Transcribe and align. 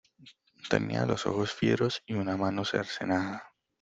tenía 0.67 1.05
los 1.05 1.27
ojos 1.27 1.53
fieros 1.53 2.01
y 2.07 2.15
una 2.15 2.35
mano 2.35 2.65
cercenada. 2.65 3.53